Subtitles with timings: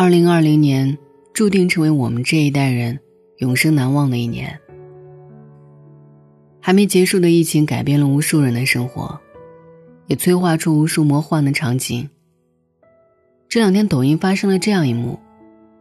[0.00, 0.96] 二零二零年
[1.34, 3.00] 注定成为我们这一代人
[3.38, 4.56] 永生难忘的一年。
[6.60, 9.18] 还没结束的疫情改变了无数人的生活，
[10.06, 12.08] 也催化出无数魔幻的场景。
[13.48, 15.18] 这两天，抖音发生了这样一幕：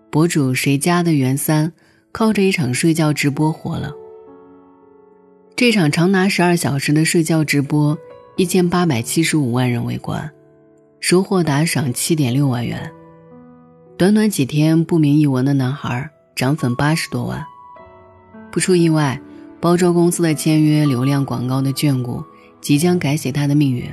[0.10, 1.72] 博主谁家的袁三
[2.12, 3.94] 靠着一场睡觉直播火了。
[5.56, 7.96] 这场长达十二小时的睡觉直播，
[8.36, 10.28] 一千八百七十五万人围观，
[11.00, 12.92] 收获打赏七点六万元。
[13.98, 17.44] 短短几天，不明一文的男孩涨粉八十多万。
[18.52, 19.20] 不出意外，
[19.60, 22.24] 包装公司的签约、流量广告的眷顾，
[22.62, 23.84] 即将改写他的命运。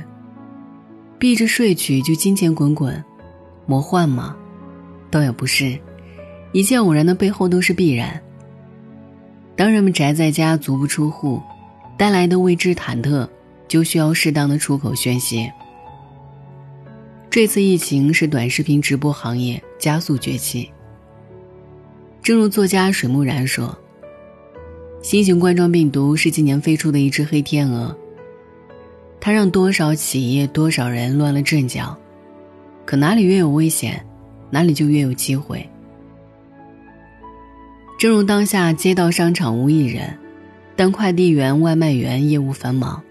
[1.17, 3.03] 闭着睡去就金钱滚滚，
[3.65, 4.35] 魔幻吗？
[5.09, 5.75] 倒也不是，
[6.51, 8.21] 一切偶然的背后都是必然。
[9.55, 11.41] 当人们宅在家足不出户。
[11.97, 13.25] 带来的未知忐忑，
[13.69, 15.49] 就需要适当的出口宣泄。
[17.35, 20.71] 这次疫情是短视频直播行业加速崛起。
[22.23, 23.77] 正如作家水木然说
[25.03, 27.93] ：“新型冠状病毒是今年飞出的一只黑天鹅，
[29.19, 31.97] 它让多少企业、多少人乱了阵脚。
[32.85, 34.01] 可哪里越有危险，
[34.49, 35.69] 哪里就越有机会。
[37.99, 40.17] 正如当下街道商场无一人。”
[40.77, 43.03] 但快递员、外卖员业务繁忙，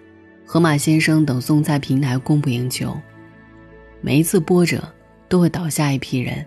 [0.47, 2.97] 盒马先生等送菜平台供不应求。
[4.05, 4.87] 每一次波折，
[5.31, 6.45] 都会倒下一批人，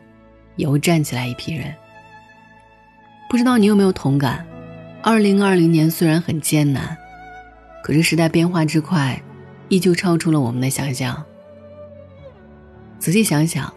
[0.57, 1.73] 也会站起来一批人。
[3.27, 4.45] 不知道你有没有同感？
[5.01, 6.95] 二零二零年虽然很艰难，
[7.83, 9.19] 可是时代变化之快，
[9.69, 11.25] 依旧超出了我们的想象。
[12.99, 13.73] 仔细想想，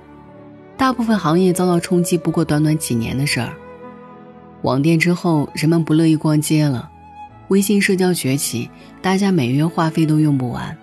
[0.76, 3.50] 大部分行业遭到冲击不过短短几年的事儿。
[4.60, 6.90] 网店之后，人们不乐意逛街了。
[7.48, 10.76] 微信社交崛起，大家每月话费都用不完。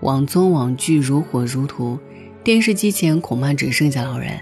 [0.00, 1.98] 网综网剧如火如荼，
[2.44, 4.38] 电视机前恐怕只剩下老人。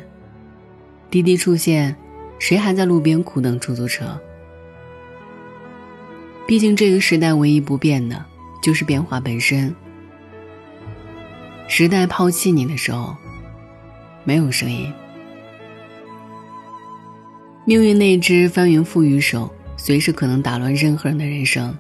[1.11, 1.97] 滴滴出现，
[2.39, 4.21] 谁还在路边苦等出租车？
[6.47, 8.25] 毕竟这个时代唯一不变的，
[8.63, 9.75] 就是变化本身。
[11.69, 13.17] 时代抛弃你的时候，
[14.25, 14.93] 没有声音。
[17.65, 19.51] 命运那只翻云覆雨手。
[19.79, 21.77] 随时可能打乱任何人的人生。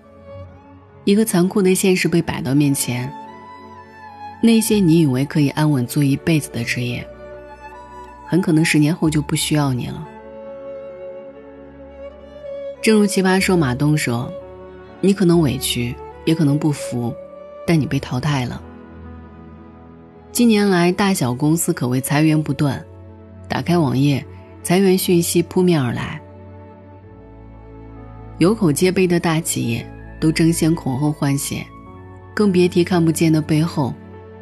[1.04, 3.10] 一个残酷的现实被摆到面前。
[4.46, 7.04] 那些你以为可以安稳做一辈子的职业，
[8.28, 10.06] 很可能十年后就不需要你了。
[12.80, 14.32] 正如奇葩说马东说
[15.02, 15.92] ：“你可能委屈，
[16.24, 17.12] 也可能不服，
[17.66, 18.62] 但你被淘汰了。”
[20.30, 22.80] 近年来，大小公司可谓裁员不断，
[23.48, 24.24] 打开网页，
[24.62, 26.20] 裁员讯息扑面而来。
[28.38, 29.84] 有口皆碑的大企业
[30.20, 31.66] 都争先恐后换血，
[32.32, 33.92] 更别提看不见的背后，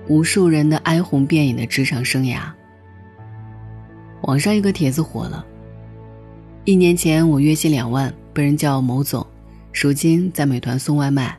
[0.08, 2.50] 无数人的哀鸿遍野的职场生涯。
[4.22, 5.44] 网上一个帖子火了：
[6.64, 9.26] 一年前我月薪两万，被人叫某总，
[9.72, 11.38] 如今在美团送外卖。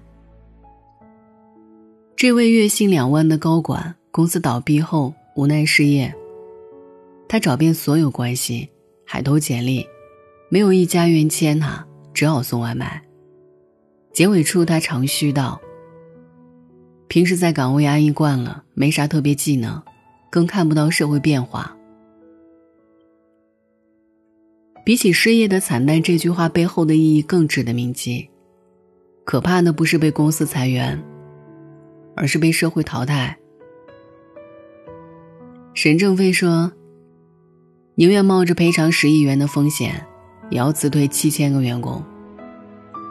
[2.16, 6.14] 这位月薪两万的高管，公司倒闭后无奈失业，
[7.28, 8.70] 他找遍所有关系，
[9.06, 9.86] 海投简历，
[10.50, 11.86] 没有一家愿签他。
[12.14, 13.04] 只好送外卖。
[14.14, 15.60] 结尾处，他长吁道
[17.16, 19.82] ：“平时在岗位安逸惯了，没啥特别技能，
[20.30, 21.74] 更看不到社会变化。”
[24.84, 28.30] 比起失业的惨淡，这句话背后的意义更值得铭记。
[29.24, 31.02] 可怕的不是被公司裁员，
[32.18, 33.38] 而是被社会淘汰。
[35.74, 36.70] 沈正飞说
[37.96, 40.06] ：“宁愿冒着赔偿十亿元的风险。”
[40.52, 42.04] 也要辞退七千个员工，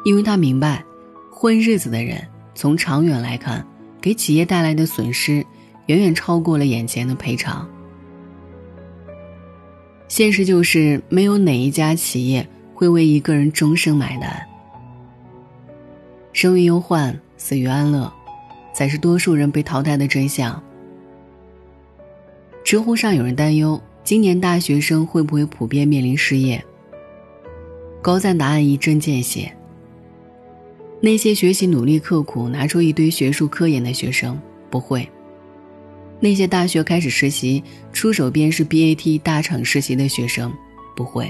[0.05, 0.85] 因为他明白，
[1.33, 2.23] 混日子的人
[2.55, 3.67] 从长远来看，
[4.05, 5.43] 给企业带来的损失
[5.87, 7.67] 远远超过了眼前的赔偿。
[10.09, 14.47] 现实就是，没有哪一家企业会为一个人终生买单。
[16.35, 18.13] 生于忧患，死于安乐，
[18.75, 20.63] 才是多数人被淘汰的真相。
[22.63, 26.63] 知乎上有人担忧，今年大学生会不会普遍面临失业？
[28.03, 29.51] 高赞答案一针见血。
[31.05, 34.41] 那些学习努力刻苦、拿出一堆学术科研的学生
[34.71, 35.07] 不会；
[36.19, 37.63] 那些大学开始实习、
[37.93, 40.51] 出手便是 BAT 大厂实习的学生
[40.97, 41.27] 不会；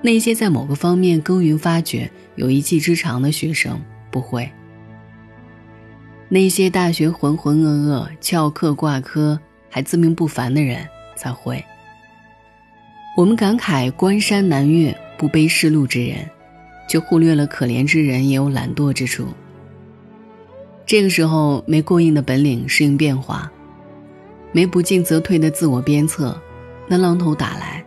[0.00, 3.82] 那些在某个方面耕耘发掘、有一技之长的学生
[4.12, 4.48] 不会；
[6.28, 10.86] 那些大学浑浑噩噩、翘课挂科还自命不凡的人
[11.16, 11.60] 才会。
[13.16, 14.96] 我们感慨关山难越。
[15.18, 16.16] 不背世路之人，
[16.90, 19.28] 却忽略了可怜之人也有懒惰之处。
[20.84, 23.48] 这个时候，没过硬的本领适应变化，
[24.50, 26.36] 没不进则退的自我鞭策，
[26.88, 27.84] 那浪头打来，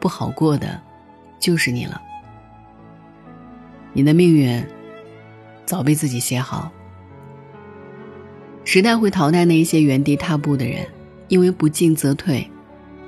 [0.00, 0.80] 不好过的，
[1.38, 2.00] 就是你了。
[3.92, 4.64] 你的命运，
[5.66, 6.72] 早被自己写好。
[8.64, 10.86] 时代会淘汰那一些原地踏步的人，
[11.28, 12.48] 因为不进则退；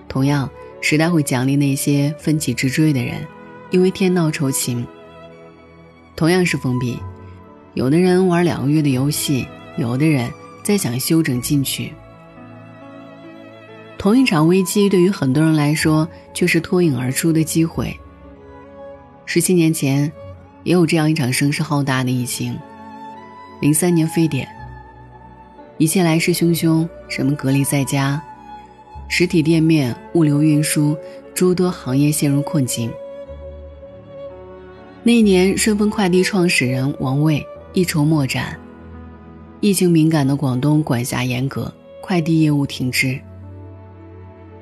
[0.07, 0.51] 同样，
[0.83, 3.27] 时代会奖励那些奋起直追的人，
[3.71, 4.87] 因为天道酬勤。
[6.17, 6.99] 同样是封闭，
[7.75, 9.47] 有的人玩两个月的游戏，
[9.77, 10.31] 有的人
[10.63, 11.93] 在想休整进去。
[13.99, 17.99] 同一场危机，对于很多人来说，却是脱颖而出的机会。
[19.25, 20.13] 十七年前，
[20.63, 22.57] 也有这样一场声势浩大的疫情。
[23.61, 24.47] 零三年非典，
[25.79, 28.23] 一切来势汹汹，人们隔离在家，
[29.09, 30.97] 实体店面、物流运输
[31.35, 32.93] 诸多行业陷入困境。
[35.07, 38.59] 那年，顺丰快递创始人王卫一筹莫展。
[39.61, 41.71] 疫情敏感的广东管辖严格，
[42.01, 43.21] 快递业务停滞。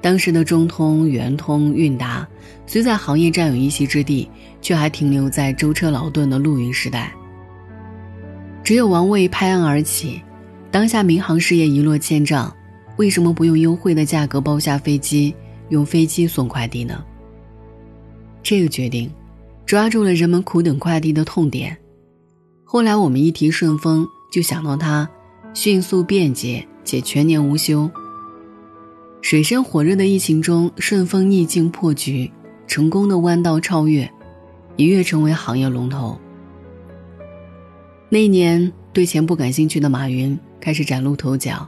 [0.01, 2.29] 当时的中通、圆通、韵达，
[2.67, 4.29] 虽在行业占有一席之地，
[4.61, 7.13] 却还停留在舟车劳顿的陆运时代。
[8.65, 10.21] 只有王卫拍案而起，
[10.73, 12.53] 当下民航事业一落千丈，
[12.97, 15.33] 为什么不用优惠的价格包下飞机，
[15.69, 17.01] 用飞机送快递呢？
[18.43, 19.09] 这个决定。
[19.67, 21.77] 抓住了人们苦等快递的痛点，
[22.65, 25.09] 后来我们一提顺丰，就想到它
[25.55, 27.91] 迅速便捷且全年无休。
[29.23, 32.31] 水深火热的疫情中，顺丰逆境破局，
[32.67, 34.11] 成功的弯道超越，
[34.77, 36.19] 一跃成为行业龙头。
[38.09, 41.67] 那一年，对钱不感兴趣的马云开始崭露头角。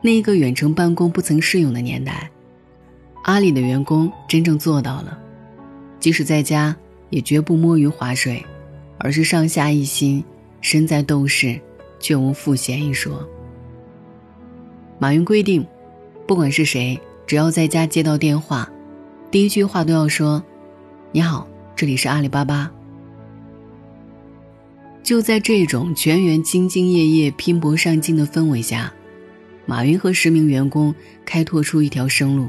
[0.00, 2.30] 那一个远程办公不曾适用的年代，
[3.24, 5.18] 阿里的员工真正做到了，
[6.06, 6.76] 即使在家。
[7.10, 8.44] 也绝不摸鱼划水，
[8.98, 10.22] 而是上下一心，
[10.60, 11.58] 身在斗室，
[11.98, 13.28] 却无赋闲一说。
[15.00, 15.66] 马云规定，
[16.28, 18.68] 不管是谁，只要在家接到电话，
[19.30, 20.42] 第一句话都要说
[21.10, 22.72] ：“你好，这里是阿里巴巴。”
[25.04, 28.92] 就在这种全员兢兢业业、拼搏上进的氛围下，
[29.64, 30.94] 马云和十名员工
[31.24, 32.48] 开拓出一条生路。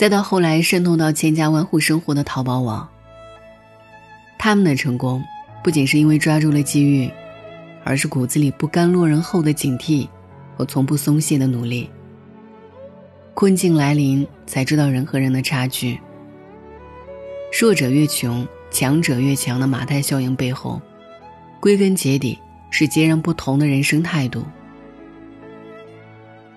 [0.00, 2.88] 再到后来渗透到千家万户生活的淘宝网，
[4.38, 5.22] 他们的成功
[5.62, 7.10] 不仅是因为抓住了机遇，
[7.84, 10.08] 而是骨子里不甘落人后的警惕
[10.56, 11.90] 和从不松懈的努力。
[13.34, 16.00] 困境来临，才知道人和人的差距。
[17.60, 20.80] 弱者越穷，强者越强的马太效应背后，
[21.60, 22.38] 归根结底
[22.70, 24.46] 是截然不同的人生态度。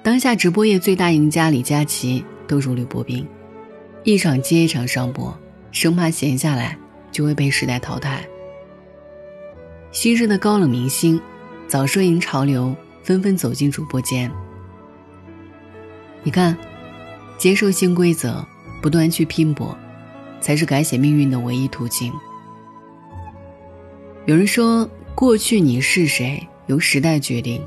[0.01, 2.23] 当下直播业最大赢家李佳琦。
[2.47, 3.27] 都如履薄冰，
[4.03, 5.37] 一场接一场上播，
[5.71, 6.77] 生怕闲下来
[7.11, 8.23] 就会被时代淘汰。
[9.91, 11.21] 昔日的高冷明星，
[11.67, 14.31] 早顺应潮流，纷纷走进主播间。
[16.23, 16.57] 你看，
[17.37, 18.45] 接受新规则，
[18.81, 19.77] 不断去拼搏，
[20.41, 22.11] 才是改写命运的唯一途径。
[24.25, 27.61] 有人说，过去你是谁由时代决定，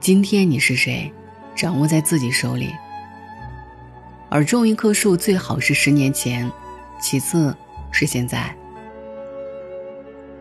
[0.00, 1.10] 今天你是谁，
[1.56, 2.68] 掌握在自己手里。
[4.32, 6.50] 而种一棵树最好是十年前，
[6.98, 7.54] 其次
[7.90, 8.50] 是现在。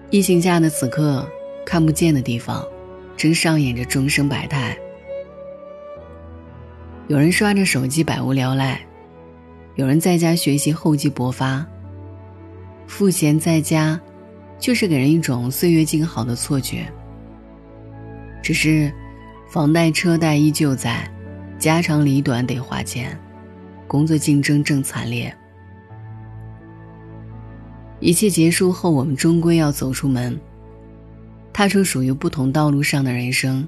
[0.09, 1.27] 疫情下的此刻，
[1.65, 2.65] 看不见的地方，
[3.17, 4.77] 正上演着众生百态。
[7.09, 8.79] 有人刷着手机百无聊赖，
[9.75, 11.65] 有人在家学习厚积薄发。
[12.87, 13.99] 赋闲在家，
[14.57, 16.85] 就是给人一种岁月静好的错觉。
[18.41, 18.89] 只是，
[19.49, 21.05] 房贷车贷依旧在，
[21.59, 23.19] 家长里短得花钱。
[23.91, 25.35] 工作竞争正惨烈，
[27.99, 30.39] 一切结束后，我们终归要走出门，
[31.51, 33.67] 踏出属于不同道路上的人生。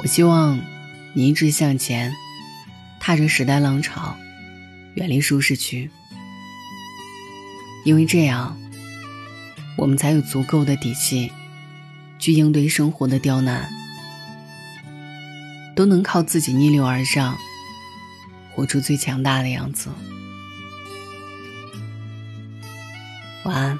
[0.00, 0.58] 我希望
[1.14, 2.12] 你一直向前，
[2.98, 4.16] 踏着时代浪潮，
[4.94, 5.88] 远离舒适区，
[7.84, 8.58] 因为这样，
[9.76, 11.30] 我们才有足够的底气
[12.18, 13.70] 去应对生活的刁难，
[15.76, 17.38] 都能靠自己逆流而上。
[18.58, 19.88] 活出最强大的样子。
[23.44, 23.78] 晚安。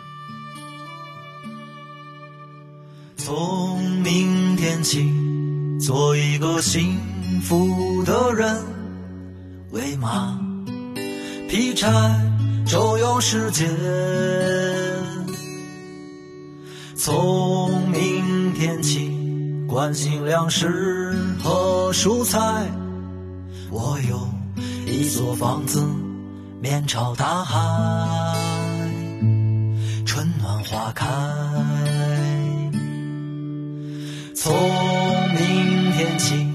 [3.16, 5.12] 从明天起，
[5.80, 6.96] 做一个幸
[7.42, 8.56] 福的人，
[9.72, 10.38] 喂马，
[11.48, 11.90] 劈柴，
[12.64, 13.66] 周游世界。
[16.94, 19.10] 从明天起，
[19.66, 22.38] 关心粮食和蔬菜，
[23.72, 24.37] 我有。
[24.98, 25.80] 一座房子，
[26.60, 27.56] 面朝大海，
[30.04, 31.06] 春暖花开。
[34.34, 34.52] 从
[35.36, 36.48] 明天起。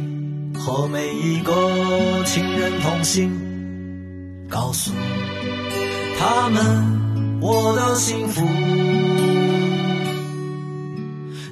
[0.65, 3.29] 和每一个亲人同行，
[4.49, 4.91] 告诉
[6.17, 8.45] 他们我的幸福。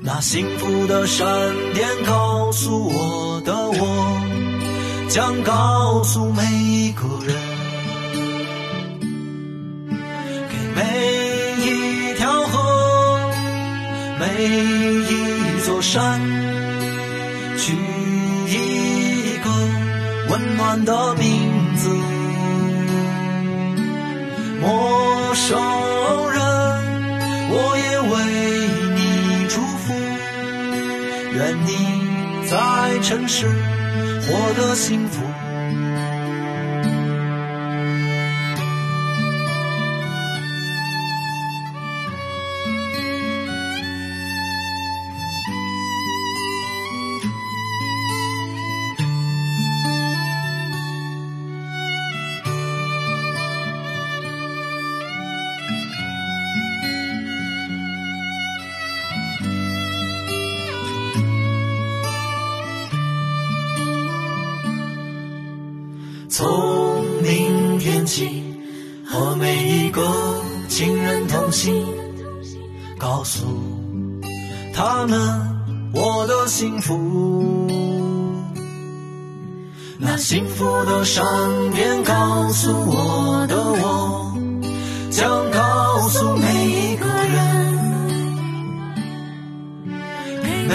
[0.02, 1.26] 那幸福的闪
[1.74, 4.41] 电告诉我的我，
[5.14, 7.36] 将告诉每一个人，
[10.50, 10.82] 给每
[11.66, 13.30] 一条河，
[14.18, 16.18] 每一座山，
[17.58, 17.74] 取
[18.48, 19.50] 一个
[20.30, 21.90] 温暖的名字。
[24.62, 25.60] 陌生
[26.32, 26.42] 人，
[27.50, 28.16] 我也为
[28.96, 29.00] 你
[29.50, 29.94] 祝福，
[31.34, 31.70] 愿你
[32.50, 33.46] 在城市
[34.34, 35.31] 我的幸福。
[69.06, 70.02] 和每一个
[70.68, 71.86] 亲人同行，
[72.98, 73.46] 告诉
[74.74, 75.18] 他们
[75.94, 77.70] 我的幸福。
[79.98, 81.24] 那幸福的闪
[81.74, 84.36] 电告诉我的我，
[85.10, 87.40] 将告诉每一个人，
[90.68, 90.74] 每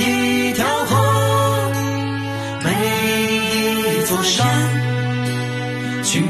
[0.00, 1.72] 一条河，
[2.62, 2.70] 每
[4.00, 4.46] 一座山。
[6.04, 6.20] 取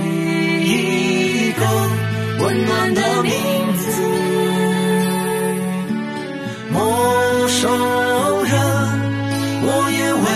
[7.53, 7.71] 陌生
[8.45, 8.53] 人，
[9.63, 10.27] 我也为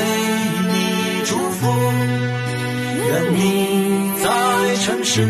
[0.69, 0.75] 你
[1.25, 1.61] 祝福，
[3.09, 3.41] 愿你
[4.23, 4.25] 在
[4.85, 5.25] 城市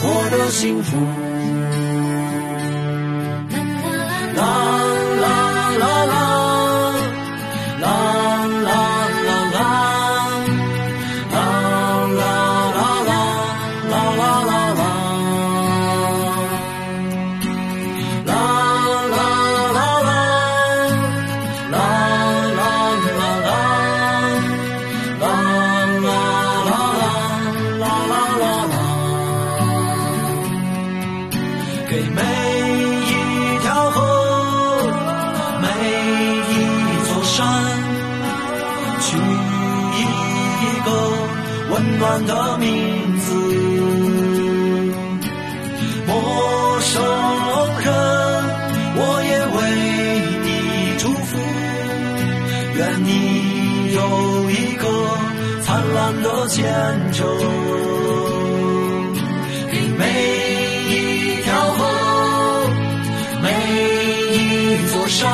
[0.00, 1.27] 获得幸福。
[42.26, 43.32] 的名字，
[46.06, 47.02] 陌生
[47.84, 47.86] 人，
[48.96, 49.56] 我也为
[50.44, 50.46] 你
[50.98, 51.28] 祝福，
[52.76, 53.08] 愿你
[53.94, 53.98] 有
[54.50, 54.84] 一个
[55.62, 56.56] 灿烂的前
[57.12, 57.18] 程，
[59.70, 60.02] 给每
[60.90, 60.92] 一
[61.42, 61.78] 条河，
[63.42, 63.46] 每
[64.34, 64.36] 一
[64.88, 65.28] 座山。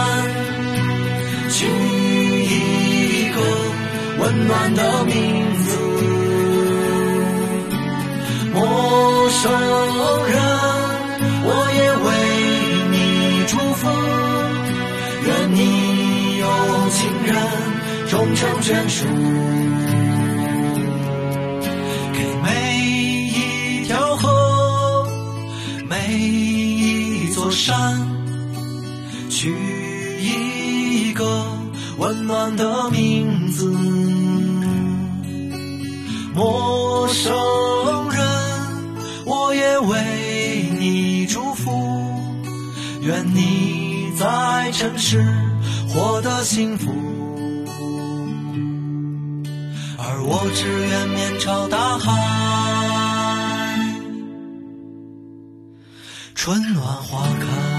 [1.50, 3.36] 取一个
[4.18, 5.13] 温暖的名
[9.44, 9.60] 陌生
[10.26, 10.40] 人，
[11.44, 12.08] 我也为
[12.90, 12.96] 你
[13.46, 13.82] 祝福，
[15.26, 15.58] 愿你
[16.38, 16.42] 有
[16.88, 16.96] 情
[17.26, 17.36] 人
[18.08, 19.04] 终成眷属，
[22.14, 22.48] 给每
[23.28, 25.06] 一条河，
[25.90, 28.00] 每一座山。
[29.28, 29.52] 取
[30.22, 31.44] 一个
[31.98, 33.70] 温暖的名字，
[36.34, 37.34] 陌生
[43.04, 45.22] 愿你在尘世
[45.86, 46.90] 获得幸福，
[49.98, 52.10] 而我只愿面朝大海，
[56.34, 57.73] 春暖花开。